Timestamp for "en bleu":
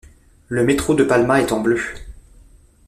1.51-1.79